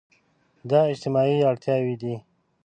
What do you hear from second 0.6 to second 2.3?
دا اجتماعي اړتياوې دي.